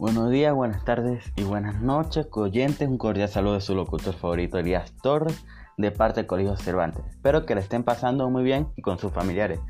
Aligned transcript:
Buenos 0.00 0.30
días, 0.30 0.54
buenas 0.54 0.82
tardes 0.82 1.30
y 1.36 1.42
buenas 1.42 1.82
noches, 1.82 2.26
oyentes. 2.32 2.88
Un 2.88 2.96
cordial 2.96 3.28
saludo 3.28 3.52
de 3.52 3.60
su 3.60 3.74
locutor 3.74 4.14
favorito, 4.14 4.56
Elías 4.56 4.94
Torres, 5.02 5.44
de 5.76 5.90
parte 5.90 6.20
del 6.20 6.26
Colegio 6.26 6.56
Cervantes. 6.56 7.04
Espero 7.10 7.44
que 7.44 7.54
le 7.54 7.60
estén 7.60 7.84
pasando 7.84 8.30
muy 8.30 8.42
bien 8.42 8.68
y 8.76 8.80
con 8.80 8.98
sus 8.98 9.12
familiares. 9.12 9.60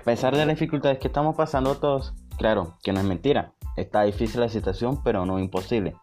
A 0.00 0.02
pesar 0.02 0.34
de 0.34 0.46
las 0.46 0.56
dificultades 0.56 0.98
que 1.00 1.08
estamos 1.08 1.36
pasando 1.36 1.74
todos, 1.74 2.14
claro 2.38 2.78
que 2.82 2.94
no 2.94 3.00
es 3.00 3.04
mentira. 3.04 3.52
Está 3.76 4.04
difícil 4.04 4.40
la 4.40 4.48
situación, 4.48 5.02
pero 5.04 5.26
no 5.26 5.38
imposible. 5.38 5.94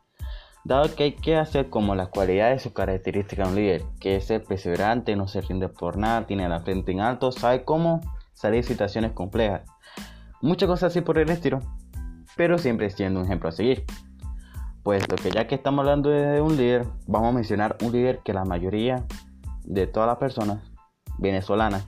Dado 0.64 0.94
que 0.94 1.06
hay 1.06 1.14
que 1.14 1.38
hacer 1.38 1.72
como 1.72 1.96
las 1.96 2.10
cualidades 2.10 2.62
y 2.62 2.64
sus 2.66 2.74
características 2.74 3.48
de 3.48 3.50
un 3.52 3.60
líder, 3.60 3.84
que 4.00 4.16
es 4.16 4.30
el 4.30 4.44
perseverante, 4.44 5.16
no 5.16 5.28
se 5.28 5.42
rinde 5.42 5.70
por 5.70 5.98
nada, 5.98 6.28
tiene 6.28 6.48
la 6.48 6.60
frente 6.60 6.92
en 6.92 7.00
alto, 7.00 7.32
sabe 7.32 7.64
cómo 7.64 8.02
salir 8.34 8.62
de 8.62 8.68
situaciones 8.68 9.14
complejas. 9.14 9.68
Muchas 10.40 10.70
cosas 10.70 10.92
así 10.92 11.02
por 11.02 11.18
el 11.18 11.32
estilo, 11.32 11.62
pero 12.36 12.58
siempre 12.58 12.90
siendo 12.90 13.20
un 13.20 13.26
ejemplo 13.26 13.50
a 13.50 13.52
seguir. 13.52 13.86
Puesto 14.84 15.16
que 15.16 15.30
ya 15.32 15.48
que 15.48 15.56
estamos 15.56 15.80
hablando 15.82 16.10
de 16.10 16.42
un 16.42 16.58
líder, 16.58 16.88
vamos 17.08 17.30
a 17.30 17.34
mencionar 17.34 17.78
un 17.84 17.92
líder 17.92 18.20
que 18.24 18.34
la 18.34 18.46
mayoría 18.46 19.06
de 19.64 19.86
todas 19.86 20.08
las 20.08 20.18
personas 20.18 20.60
venezolanas 21.20 21.88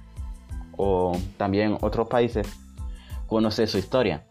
o 0.78 1.18
también 1.38 1.78
otros 1.82 2.08
países 2.08 2.48
conoce 3.28 3.68
su 3.68 3.78
historia, 3.78 4.28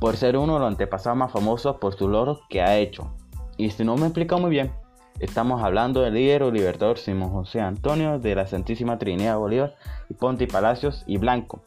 por 0.00 0.16
ser 0.16 0.36
uno 0.36 0.54
de 0.54 0.60
los 0.60 0.68
antepasados 0.68 1.16
más 1.16 1.30
famosos 1.30 1.76
por 1.76 1.94
sus 1.94 2.10
logros 2.10 2.40
que 2.48 2.62
ha 2.62 2.76
hecho. 2.76 3.14
Y 3.56 3.70
si 3.70 3.84
no 3.84 3.96
me 3.96 4.06
explico 4.06 4.38
muy 4.38 4.50
bien, 4.50 4.72
estamos 5.20 5.62
hablando 5.62 6.00
del 6.00 6.14
líder 6.14 6.42
o 6.42 6.50
libertador 6.50 6.98
Simón 6.98 7.30
José 7.30 7.60
Antonio 7.60 8.18
de 8.18 8.34
la 8.34 8.46
Santísima 8.46 8.98
Trinidad 8.98 9.38
Bolívar 9.38 9.76
y 10.08 10.14
Ponte 10.14 10.44
y 10.44 10.46
Palacios 10.48 11.04
y 11.06 11.18
Blanco, 11.18 11.62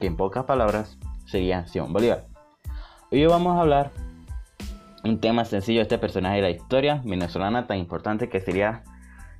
que 0.00 0.06
en 0.06 0.16
pocas 0.16 0.44
palabras 0.44 0.98
sería 1.26 1.66
Simón 1.66 1.92
Bolívar. 1.92 2.31
Hoy 3.12 3.26
vamos 3.26 3.58
a 3.58 3.60
hablar 3.60 3.90
un 5.04 5.20
tema 5.20 5.44
sencillo 5.44 5.80
de 5.80 5.82
este 5.82 5.98
personaje 5.98 6.36
de 6.36 6.42
la 6.42 6.50
historia 6.50 7.02
venezolana 7.04 7.66
tan 7.66 7.76
importante 7.76 8.30
que 8.30 8.40
sería 8.40 8.84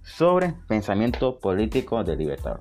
sobre 0.02 0.52
pensamiento 0.68 1.38
político 1.40 2.04
del 2.04 2.18
libertador. 2.18 2.60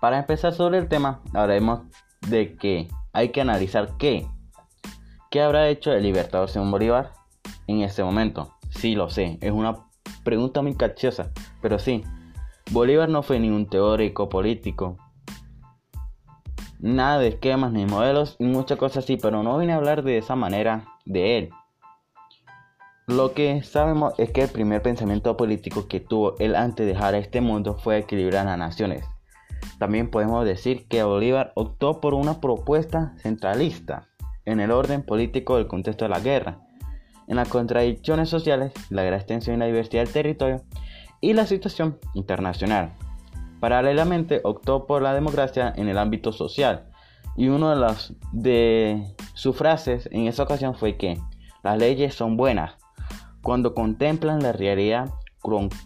Para 0.00 0.18
empezar 0.18 0.54
sobre 0.54 0.78
el 0.78 0.88
tema, 0.88 1.20
hablaremos 1.34 1.82
de 2.30 2.56
que 2.56 2.88
hay 3.12 3.28
que 3.28 3.42
analizar 3.42 3.98
qué, 3.98 4.26
qué 5.30 5.42
habrá 5.42 5.68
hecho 5.68 5.92
el 5.92 6.02
libertador 6.02 6.48
Simón 6.48 6.70
Bolívar 6.70 7.12
en 7.66 7.82
ese 7.82 8.02
momento. 8.02 8.54
Sí, 8.70 8.94
lo 8.94 9.10
sé, 9.10 9.36
es 9.42 9.52
una 9.52 9.84
pregunta 10.24 10.62
muy 10.62 10.74
cachiosa, 10.76 11.30
pero 11.60 11.78
sí, 11.78 12.04
Bolívar 12.70 13.10
no 13.10 13.22
fue 13.22 13.38
ningún 13.38 13.68
teórico 13.68 14.30
político, 14.30 14.96
nada 16.82 17.18
de 17.18 17.28
esquemas 17.28 17.72
ni 17.72 17.86
modelos 17.86 18.36
y 18.38 18.44
muchas 18.44 18.76
cosas 18.76 19.04
así, 19.04 19.16
pero 19.16 19.42
no 19.42 19.56
vine 19.56 19.72
a 19.72 19.76
hablar 19.76 20.02
de 20.02 20.18
esa 20.18 20.36
manera 20.36 20.84
de 21.06 21.38
él. 21.38 21.50
Lo 23.06 23.32
que 23.32 23.62
sabemos 23.62 24.14
es 24.18 24.30
que 24.30 24.42
el 24.42 24.48
primer 24.48 24.82
pensamiento 24.82 25.36
político 25.36 25.88
que 25.88 26.00
tuvo 26.00 26.36
él 26.38 26.54
antes 26.54 26.86
de 26.86 26.92
dejar 26.92 27.14
este 27.14 27.40
mundo 27.40 27.76
fue 27.78 27.98
equilibrar 27.98 28.46
las 28.46 28.58
naciones. 28.58 29.04
También 29.78 30.10
podemos 30.10 30.44
decir 30.44 30.86
que 30.88 31.02
Bolívar 31.02 31.52
optó 31.54 32.00
por 32.00 32.14
una 32.14 32.40
propuesta 32.40 33.14
centralista 33.18 34.08
en 34.44 34.60
el 34.60 34.70
orden 34.70 35.02
político 35.02 35.56
del 35.56 35.68
contexto 35.68 36.04
de 36.04 36.10
la 36.10 36.20
guerra, 36.20 36.60
en 37.28 37.36
las 37.36 37.48
contradicciones 37.48 38.28
sociales, 38.28 38.72
la 38.90 39.02
gran 39.02 39.18
extensión 39.18 39.56
y 39.56 39.58
la 39.60 39.66
diversidad 39.66 40.04
del 40.04 40.12
territorio 40.12 40.62
y 41.20 41.32
la 41.32 41.46
situación 41.46 41.98
internacional. 42.14 42.92
Paralelamente 43.62 44.40
optó 44.42 44.86
por 44.88 45.02
la 45.02 45.14
democracia 45.14 45.72
en 45.76 45.88
el 45.88 45.96
ámbito 45.96 46.32
social. 46.32 46.88
Y 47.36 47.46
una 47.46 47.76
de, 47.76 47.80
las, 47.80 48.12
de 48.32 49.14
sus 49.34 49.56
frases 49.56 50.08
en 50.10 50.26
esa 50.26 50.42
ocasión 50.42 50.74
fue 50.74 50.96
que 50.96 51.16
las 51.62 51.78
leyes 51.78 52.12
son 52.12 52.36
buenas 52.36 52.72
cuando 53.40 53.72
contemplan 53.72 54.42
la 54.42 54.50
realidad 54.50 55.12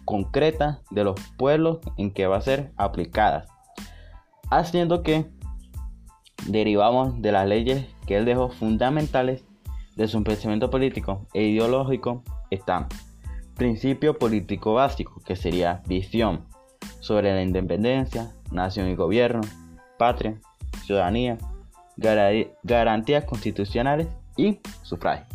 concreta 0.05 0.81
de 0.89 1.03
los 1.03 1.21
pueblos 1.37 1.77
en 1.97 2.09
que 2.09 2.25
va 2.25 2.37
a 2.37 2.41
ser 2.41 2.71
aplicada, 2.77 3.45
haciendo 4.49 5.03
que 5.03 5.27
derivamos 6.47 7.21
de 7.21 7.31
las 7.31 7.47
leyes 7.47 7.85
que 8.07 8.17
él 8.17 8.25
dejó 8.25 8.49
fundamentales 8.49 9.45
de 9.95 10.07
su 10.07 10.23
pensamiento 10.23 10.71
político 10.71 11.27
e 11.31 11.43
ideológico 11.43 12.23
están. 12.49 12.87
Principio 13.53 14.17
político 14.17 14.73
básico, 14.73 15.21
que 15.23 15.35
sería 15.35 15.83
visión, 15.85 16.47
sobre 16.99 17.33
la 17.33 17.41
independencia, 17.41 18.31
nación 18.51 18.89
y 18.89 18.95
gobierno, 18.95 19.41
patria, 19.97 20.39
ciudadanía, 20.85 21.37
garantías 22.63 23.25
constitucionales 23.25 24.07
y 24.35 24.59
sufragio. 24.83 25.25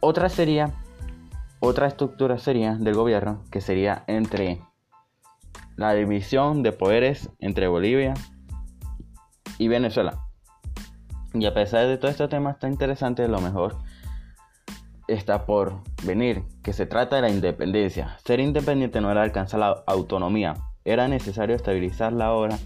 Otra 0.00 0.28
sería, 0.28 0.74
otra 1.60 1.86
estructura 1.86 2.38
sería 2.38 2.74
del 2.74 2.94
gobierno 2.94 3.42
que 3.50 3.60
sería 3.60 4.04
entre 4.06 4.60
la 5.76 5.92
división 5.94 6.62
de 6.62 6.72
poderes 6.72 7.30
entre 7.40 7.68
Bolivia 7.68 8.14
y 9.58 9.68
Venezuela. 9.68 10.20
Y 11.32 11.46
a 11.46 11.54
pesar 11.54 11.86
de 11.86 11.98
todo 11.98 12.10
este 12.10 12.28
tema 12.28 12.54
tan 12.54 12.72
interesante, 12.72 13.26
lo 13.28 13.40
mejor 13.40 13.76
está 15.08 15.46
por 15.46 15.74
venir, 16.04 16.42
que 16.62 16.72
se 16.72 16.86
trata 16.86 17.16
de 17.16 17.22
la 17.22 17.30
independencia. 17.30 18.16
Ser 18.24 18.40
independiente 18.40 19.00
no 19.00 19.10
era 19.10 19.22
alcanzar 19.22 19.60
la 19.60 19.84
autonomía, 19.86 20.54
era 20.84 21.08
necesario 21.08 21.56
estabilizar 21.56 22.12
la 22.12 22.32
obra 22.32 22.58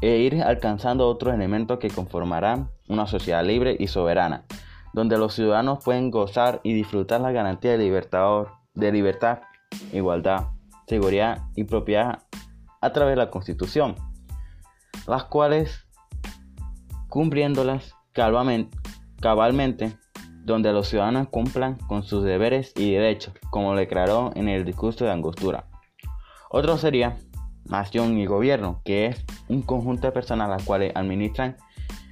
e 0.00 0.18
ir 0.18 0.42
alcanzando 0.42 1.08
otros 1.08 1.34
elementos 1.34 1.78
que 1.78 1.90
conformarán 1.90 2.70
una 2.88 3.06
sociedad 3.06 3.44
libre 3.44 3.76
y 3.78 3.86
soberana, 3.86 4.44
donde 4.92 5.16
los 5.16 5.34
ciudadanos 5.34 5.82
pueden 5.84 6.10
gozar 6.10 6.60
y 6.64 6.74
disfrutar 6.74 7.20
la 7.20 7.32
garantía 7.32 7.72
de, 7.72 7.78
libertad, 7.78 8.46
de 8.74 8.92
libertad, 8.92 9.40
igualdad, 9.92 10.48
seguridad 10.86 11.42
y 11.54 11.64
propiedad 11.64 12.24
a 12.80 12.92
través 12.92 13.12
de 13.12 13.16
la 13.16 13.30
Constitución, 13.30 13.94
las 15.06 15.24
cuales, 15.24 15.86
cumpliéndolas 17.08 17.94
cabalmente 18.12 19.96
donde 20.44 20.72
los 20.72 20.88
ciudadanos 20.88 21.28
cumplan 21.28 21.76
con 21.76 22.02
sus 22.02 22.24
deberes 22.24 22.72
y 22.76 22.92
derechos, 22.92 23.34
como 23.50 23.74
declaró 23.74 24.32
en 24.34 24.48
el 24.48 24.64
discurso 24.64 25.04
de 25.04 25.12
Angostura. 25.12 25.66
Otro 26.50 26.76
sería 26.78 27.16
nación 27.64 28.18
y 28.18 28.26
gobierno, 28.26 28.82
que 28.84 29.06
es 29.06 29.24
un 29.48 29.62
conjunto 29.62 30.06
de 30.06 30.12
personas 30.12 30.48
las 30.48 30.64
cuales 30.64 30.92
administran 30.94 31.56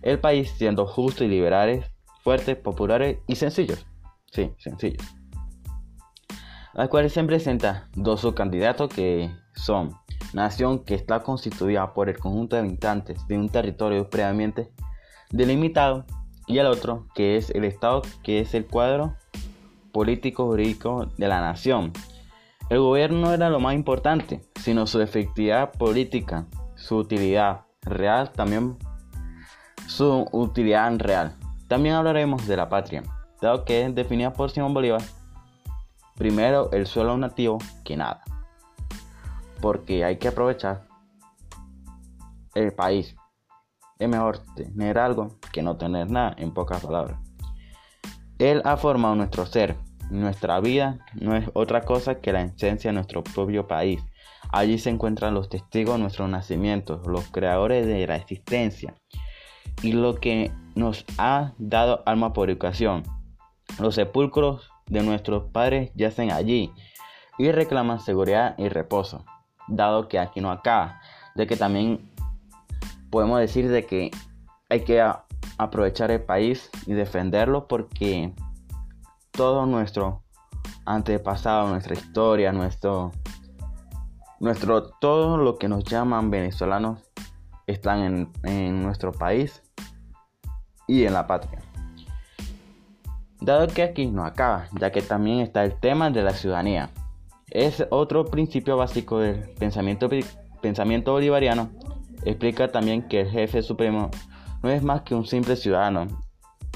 el 0.02 0.18
país 0.18 0.50
siendo 0.56 0.86
justos 0.86 1.22
y 1.22 1.28
liberales, 1.28 1.84
fuertes, 2.22 2.56
populares 2.56 3.18
y 3.26 3.36
sencillos. 3.36 3.86
Sí, 4.30 4.52
sencillos. 4.58 5.04
Las 6.72 6.88
cuales 6.88 7.12
se 7.12 7.24
presentan 7.24 7.91
dos 7.94 8.20
subcandidatos 8.20 8.88
que 8.94 9.28
son 9.54 9.97
nación 10.32 10.84
que 10.84 10.94
está 10.94 11.20
constituida 11.20 11.92
por 11.92 12.08
el 12.08 12.18
conjunto 12.18 12.54
de 12.54 12.62
habitantes 12.62 13.26
de 13.26 13.36
un 13.36 13.48
territorio 13.48 14.08
previamente 14.08 14.70
delimitado 15.30 16.06
y 16.47 16.59
el 16.59 16.67
otro 16.67 17.06
que 17.15 17.37
es 17.37 17.51
el 17.51 17.65
Estado, 17.65 18.03
que 18.23 18.41
es 18.41 18.55
el 18.55 18.67
cuadro 18.67 19.15
político 19.93 20.47
jurídico 20.47 21.06
de 21.17 21.28
la 21.28 21.41
nación. 21.41 21.93
El 22.69 22.81
gobierno 22.81 23.21
no 23.21 23.33
era 23.33 23.51
lo 23.51 23.61
más 23.61 23.75
importante, 23.75 24.41
sino 24.61 24.87
su 24.87 25.01
efectividad 25.01 25.73
política, 25.73 26.47
su 26.77 26.99
utilidad 26.99 27.62
real, 27.83 28.31
también 28.31 28.77
su 29.87 30.28
utilidad 30.33 30.97
real. 30.99 31.34
También 31.67 31.97
hablaremos 31.97 32.47
de 32.47 32.57
la 32.57 32.69
patria, 32.69 33.03
dado 33.41 33.65
que 33.65 33.84
es 33.84 33.95
definida 33.95 34.33
por 34.33 34.51
Simón 34.51 34.75
Bolívar. 34.75 35.03
Primero, 36.17 36.71
el 36.72 36.87
suelo 36.87 37.17
nativo 37.17 37.59
que 37.84 37.97
nada, 37.97 38.22
porque 39.60 40.04
hay 40.04 40.19
que 40.19 40.28
aprovechar 40.28 40.86
el 42.54 42.72
país 42.72 43.16
es 44.00 44.08
mejor 44.08 44.38
tener 44.56 44.98
algo 44.98 45.38
que 45.52 45.62
no 45.62 45.76
tener 45.76 46.10
nada, 46.10 46.34
en 46.38 46.52
pocas 46.52 46.82
palabras. 46.84 47.20
Él 48.38 48.62
ha 48.64 48.76
formado 48.76 49.14
nuestro 49.14 49.47
ser. 49.47 49.76
Nuestra 50.10 50.58
vida 50.60 50.98
no 51.14 51.36
es 51.36 51.48
otra 51.52 51.82
cosa 51.82 52.16
que 52.16 52.32
la 52.32 52.42
esencia 52.42 52.88
de 52.91 52.94
nuestro 52.94 53.22
propio 53.22 53.68
país. 53.68 54.02
Allí 54.50 54.78
se 54.78 54.91
encuentran 54.91 55.34
los 55.34 55.48
testigos 55.48 55.97
de 55.97 56.00
nuestro 56.00 56.26
nacimiento, 56.26 57.00
los 57.06 57.30
creadores 57.30 57.86
de 57.86 58.06
la 58.06 58.16
existencia 58.16 58.94
y 59.82 59.92
lo 59.92 60.16
que 60.16 60.50
nos 60.74 61.04
ha 61.18 61.52
dado 61.58 62.02
alma 62.06 62.32
por 62.32 62.50
educación. 62.50 63.04
Los 63.78 63.94
sepulcros 63.94 64.70
de 64.86 65.02
nuestros 65.02 65.44
padres 65.52 65.92
yacen 65.94 66.32
allí 66.32 66.72
y 67.38 67.52
reclaman 67.52 68.00
seguridad 68.00 68.54
y 68.58 68.68
reposo, 68.68 69.24
dado 69.68 70.08
que 70.08 70.18
aquí 70.18 70.41
no 70.41 70.50
acaba, 70.50 71.00
de 71.34 71.47
que 71.47 71.56
también 71.56 72.09
podemos 73.10 73.41
decir 73.41 73.68
de 73.68 73.84
que 73.86 74.10
hay 74.68 74.84
que 74.84 75.04
aprovechar 75.59 76.10
el 76.10 76.22
país 76.22 76.71
y 76.86 76.92
defenderlo 76.92 77.66
porque 77.66 78.33
todo 79.33 79.66
nuestro 79.66 80.22
antepasado, 80.86 81.68
nuestra 81.68 81.95
historia, 81.95 82.53
nuestro, 82.53 83.12
nuestro 84.39 84.91
todo 85.01 85.36
lo 85.36 85.59
que 85.59 85.68
nos 85.68 85.84
llaman 85.84 86.30
venezolanos 86.30 87.10
están 87.66 88.01
en, 88.01 88.33
en 88.45 88.83
nuestro 88.83 89.12
país 89.12 89.62
y 90.86 91.04
en 91.04 91.12
la 91.12 91.27
patria. 91.27 91.60
Dado 93.41 93.68
que 93.68 93.83
aquí 93.83 94.07
no 94.07 94.24
acaba, 94.24 94.68
ya 94.78 94.92
que 94.92 95.01
también 95.01 95.41
está 95.41 95.65
el 95.65 95.78
tema 95.78 96.10
de 96.10 96.22
la 96.22 96.33
ciudadanía. 96.33 96.91
Es 97.51 97.84
otro 97.91 98.27
principio 98.27 98.77
básico 98.77 99.18
del 99.18 99.48
pensamiento, 99.59 100.09
pensamiento 100.60 101.12
bolivariano. 101.12 101.71
Explica 102.25 102.69
también 102.69 103.03
que 103.09 103.21
el 103.21 103.31
jefe 103.31 103.63
supremo 103.63 104.11
no 104.63 104.71
es 104.71 104.83
más 104.83 105.03
que 105.03 105.15
un 105.15 105.27
simple 105.27 105.57
ciudadano 105.57 106.07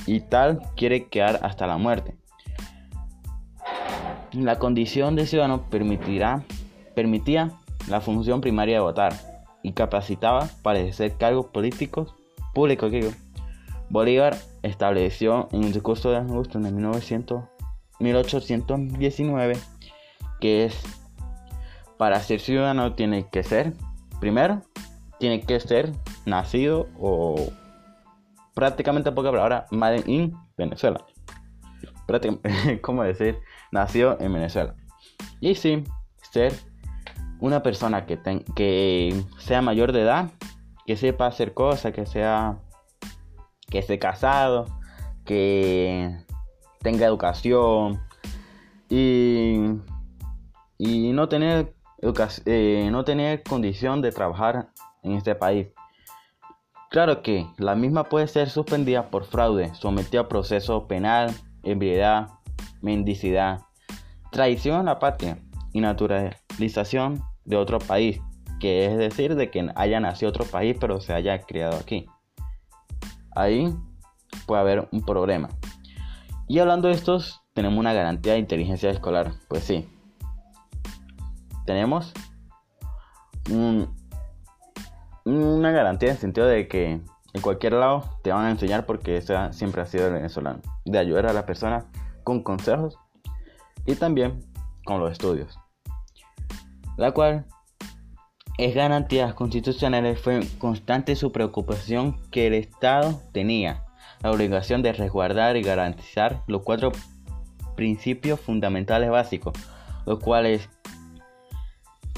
y 0.06 0.20
tal 0.20 0.60
quiere 0.76 1.08
quedar 1.08 1.40
hasta 1.42 1.66
la 1.66 1.76
muerte. 1.76 2.16
La 4.32 4.58
condición 4.58 5.16
de 5.16 5.26
ciudadano 5.26 5.68
permitirá, 5.70 6.44
permitía 6.94 7.52
la 7.88 8.00
función 8.00 8.40
primaria 8.40 8.76
de 8.76 8.80
votar 8.80 9.12
y 9.62 9.72
capacitaba 9.72 10.48
para 10.62 10.80
ejercer 10.80 11.16
cargos 11.16 11.46
políticos 11.46 12.14
públicos. 12.52 12.92
Bolívar 13.90 14.36
estableció 14.62 15.48
en 15.52 15.64
el 15.64 15.72
discurso 15.72 16.10
de 16.10 16.18
Augusto 16.18 16.58
en 16.58 16.74
1900, 16.74 17.44
1819 18.00 19.56
que 20.40 20.64
es 20.64 20.82
para 21.96 22.20
ser 22.20 22.40
ciudadano 22.40 22.94
tiene 22.94 23.28
que 23.30 23.42
ser, 23.42 23.72
primero, 24.20 24.62
tiene 25.18 25.40
que 25.40 25.60
ser 25.60 25.92
nacido 26.26 26.88
o 26.98 27.52
prácticamente 28.54 29.12
poca 29.12 29.30
palabra 29.30 29.66
made 29.70 30.02
in 30.06 30.34
Venezuela. 30.56 31.04
Prácticamente, 32.06 32.80
¿cómo 32.82 33.02
decir? 33.02 33.38
Nació 33.72 34.20
en 34.20 34.32
Venezuela. 34.32 34.74
Y 35.40 35.54
sí, 35.54 35.84
ser 36.30 36.52
una 37.40 37.62
persona 37.62 38.06
que, 38.06 38.18
que 38.54 39.24
sea 39.38 39.62
mayor 39.62 39.92
de 39.92 40.02
edad, 40.02 40.30
que 40.86 40.96
sepa 40.96 41.26
hacer 41.26 41.54
cosas, 41.54 41.92
que 41.92 42.06
sea 42.06 42.58
que 43.68 43.78
esté 43.78 43.98
casado, 43.98 44.66
que 45.24 46.16
tenga 46.80 47.06
educación 47.06 48.00
y, 48.88 49.56
y 50.78 51.12
no 51.12 51.28
tener 51.28 51.74
eh, 52.44 52.88
no 52.90 53.04
tener 53.04 53.42
condición 53.42 54.02
de 54.02 54.12
trabajar 54.12 54.68
en 55.04 55.12
este 55.12 55.34
país. 55.34 55.68
Claro 56.90 57.22
que 57.22 57.46
la 57.58 57.74
misma 57.74 58.04
puede 58.04 58.28
ser 58.28 58.50
suspendida 58.50 59.10
por 59.10 59.24
fraude, 59.24 59.74
sometida 59.74 60.22
a 60.22 60.28
proceso 60.28 60.86
penal, 60.86 61.34
ebriedad, 61.62 62.28
mendicidad, 62.82 63.62
traición 64.30 64.80
a 64.80 64.82
la 64.82 64.98
patria 64.98 65.38
y 65.72 65.80
naturalización 65.80 67.22
de 67.44 67.56
otro 67.56 67.78
país, 67.78 68.20
que 68.60 68.86
es 68.86 68.96
decir, 68.96 69.34
de 69.34 69.50
que 69.50 69.68
haya 69.74 70.00
nacido 70.00 70.30
otro 70.30 70.44
país 70.44 70.76
pero 70.80 71.00
se 71.00 71.12
haya 71.12 71.40
criado 71.40 71.76
aquí. 71.76 72.06
Ahí 73.34 73.74
puede 74.46 74.60
haber 74.60 74.88
un 74.92 75.02
problema. 75.02 75.48
Y 76.46 76.58
hablando 76.58 76.88
de 76.88 76.94
estos, 76.94 77.42
tenemos 77.54 77.78
una 77.78 77.92
garantía 77.92 78.34
de 78.34 78.38
inteligencia 78.38 78.90
escolar. 78.90 79.32
Pues 79.48 79.64
sí. 79.64 79.88
Tenemos 81.64 82.12
una 85.24 85.70
garantía 85.70 86.10
en 86.10 86.14
el 86.16 86.20
sentido 86.20 86.46
de 86.46 86.68
que 86.68 87.00
en 87.34 87.40
cualquier 87.40 87.72
lado 87.72 88.04
te 88.22 88.32
van 88.32 88.46
a 88.46 88.50
enseñar 88.50 88.86
porque 88.86 89.16
esa 89.16 89.52
siempre 89.52 89.82
ha 89.82 89.86
sido 89.86 90.06
el 90.06 90.12
venezolano. 90.12 90.60
De 90.84 90.98
ayudar 90.98 91.26
a 91.26 91.32
la 91.32 91.46
persona 91.46 91.86
con 92.22 92.42
consejos 92.42 92.98
y 93.86 93.94
también 93.96 94.40
con 94.84 95.00
los 95.00 95.10
estudios. 95.10 95.58
La 96.96 97.12
cual 97.12 97.46
es 98.56 98.74
garantías 98.74 99.34
constitucionales 99.34 100.20
fue 100.20 100.46
constante 100.58 101.16
su 101.16 101.32
preocupación 101.32 102.20
que 102.30 102.46
el 102.46 102.54
Estado 102.54 103.20
tenía 103.32 103.84
la 104.22 104.30
obligación 104.30 104.82
de 104.82 104.92
resguardar 104.92 105.56
y 105.56 105.62
garantizar 105.62 106.42
los 106.46 106.62
cuatro 106.62 106.92
principios 107.74 108.40
fundamentales 108.40 109.10
básicos, 109.10 109.54
los 110.06 110.20
cuales 110.20 110.68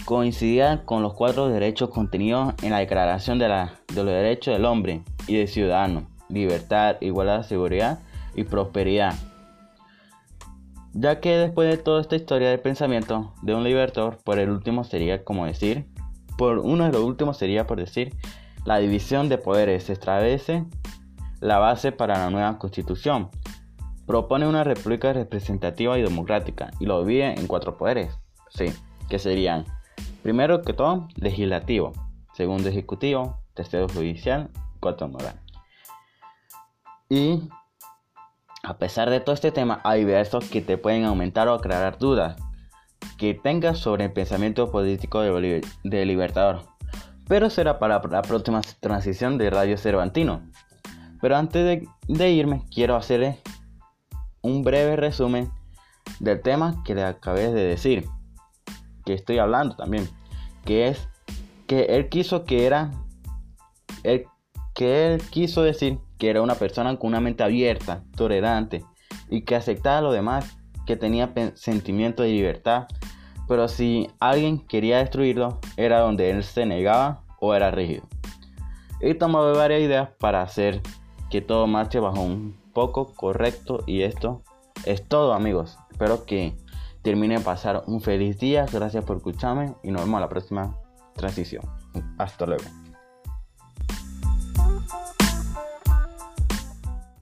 coincidían 0.07 0.79
con 0.85 1.03
los 1.03 1.15
cuatro 1.15 1.49
derechos 1.49 1.91
contenidos 1.91 2.55
en 2.63 2.71
la 2.71 2.79
Declaración 2.79 3.41
de, 3.41 3.49
los 3.49 4.07
Derechos 4.07 4.55
del 4.55 4.65
Hombre 4.65 5.03
y 5.27 5.37
del 5.37 5.49
Ciudadano, 5.49 6.07
libertad, 6.29 6.97
igualdad, 7.01 7.43
seguridad 7.43 7.99
y 8.37 8.45
prosperidad. 8.45 9.15
Ya 10.93 11.19
que 11.21 11.37
después 11.37 11.69
de 11.69 11.77
toda 11.77 12.01
esta 12.01 12.15
historia 12.15 12.49
de 12.49 12.57
pensamiento 12.57 13.35
de 13.43 13.57
un 13.57 13.65
libertador, 13.65 14.19
por 14.23 14.39
el 14.39 14.49
último 14.49 14.85
sería 14.85 15.25
como 15.25 15.45
decir, 15.45 15.87
por 16.39 16.61
uno 16.61 16.85
de 16.85 16.93
los 16.93 17.03
últimos 17.03 17.37
sería 17.37 17.67
por 17.67 17.81
decir, 17.81 18.15
la 18.65 18.79
división 18.79 19.29
de 19.29 19.39
poderes 19.39 19.85
se 19.85 19.93
establece 19.93 20.65
la 21.41 21.59
base 21.59 21.91
para 21.91 22.17
la 22.17 22.31
nueva 22.31 22.59
constitución. 22.59 23.29
Propone 24.07 24.47
una 24.47 24.63
república 24.63 25.13
representativa 25.13 25.99
y 25.99 26.03
democrática 26.03 26.71
y 26.79 26.87
lo 26.87 27.05
divide 27.05 27.35
en 27.35 27.49
cuatro 27.49 27.77
poderes, 27.77 28.17
sí, 28.51 28.67
que 29.09 29.19
serían 29.19 29.65
primero 30.23 30.63
que 30.63 30.73
todo 30.73 31.09
legislativo, 31.17 31.93
segundo 32.35 32.69
ejecutivo, 32.69 33.41
tercero 33.55 33.89
judicial, 33.89 34.51
cuarto 34.81 35.09
moral. 35.09 35.41
Y 37.09 37.49
a 38.63 38.79
pesar 38.79 39.11
de 39.11 39.21
todo 39.21 39.35
este 39.35 39.53
tema, 39.53 39.81
hay 39.85 40.01
diversos 40.05 40.49
que 40.51 40.61
te 40.61 40.77
pueden 40.77 41.05
aumentar 41.05 41.49
o 41.49 41.55
aclarar 41.55 41.99
dudas 41.99 42.37
que 43.17 43.35
tengas 43.35 43.79
sobre 43.79 44.05
el 44.05 44.13
pensamiento 44.13 44.71
político 44.71 45.21
de, 45.21 45.65
de 45.85 46.07
Libertador. 46.07 46.65
Pero 47.29 47.51
será 47.51 47.79
para 47.79 48.01
la 48.01 48.23
próxima 48.23 48.61
transición 48.81 49.39
de 49.39 49.51
Radio 49.51 49.79
Cervantino. 49.79 50.43
Pero 51.21 51.37
antes 51.37 51.83
de, 52.09 52.31
irme, 52.31 52.65
quiero 52.73 52.97
hacerle 52.97 53.41
un 54.43 54.63
breve 54.63 54.97
resumen 54.97 55.51
del 56.21 56.41
tema 56.41 56.83
que 56.85 56.95
le 56.95 57.03
acabé 57.03 57.53
de 57.53 57.65
decir. 57.65 58.07
Que 59.07 59.15
estoy 59.15 59.39
hablando 59.39 59.75
también. 59.77 60.07
Que 60.67 60.89
es 60.89 61.09
que 61.67 61.85
él 61.85 62.11
quiso 62.11 62.45
que 62.45 62.67
era. 62.67 62.91
que 64.03 65.15
él 65.15 65.23
quiso 65.31 65.63
decir 65.63 65.99
que 66.19 66.29
era 66.29 66.43
una 66.43 66.57
persona 66.57 66.95
con 66.99 67.09
una 67.09 67.21
mente 67.21 67.43
abierta, 67.43 68.05
tolerante 68.15 68.85
y 69.31 69.43
que 69.43 69.57
aceptaba 69.57 69.99
a 69.99 70.03
los 70.03 70.13
demás, 70.13 70.59
que 70.85 70.97
tenía 70.97 71.33
sentimiento 71.55 72.23
de 72.23 72.29
libertad 72.29 72.87
pero 73.49 73.69
si 73.69 74.11
alguien 74.19 74.59
quería 74.59 74.99
destruirlo, 74.99 75.61
era 75.77 76.01
donde 76.01 76.31
él 76.31 76.43
se 76.43 76.67
negaba 76.67 77.23
o 77.41 77.55
era 77.55 77.71
rígido. 77.71 78.03
He 79.01 79.15
tomado 79.15 79.55
varias 79.57 79.83
ideas 79.83 80.09
para 80.19 80.43
hacer 80.43 80.81
que 81.31 81.41
todo 81.41 81.67
marche 81.67 82.01
bajo 82.01 82.23
un 82.23 82.57
poco 82.73 83.13
correcto 83.15 83.85
y 83.87 84.03
esto 84.03 84.43
es 84.85 85.07
todo 85.07 85.33
amigos. 85.33 85.79
Espero 85.91 86.25
que 86.25 86.57
termine 87.07 87.39
de 87.39 87.45
pasar 87.45 87.85
un 87.87 88.01
feliz 88.01 88.37
día. 88.41 88.67
Gracias 88.73 89.05
por 89.05 89.19
escucharme 89.19 89.77
y 89.85 89.93
nos 89.93 90.03
vemos 90.03 90.19
a 90.19 90.23
la 90.23 90.29
próxima 90.29 90.77
transición. 91.15 91.63
Hasta 92.19 92.47
luego. 92.47 92.65